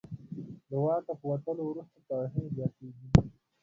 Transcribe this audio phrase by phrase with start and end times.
[0.69, 3.07] له واکه په وتلو وروسته توهین زیاتېږي.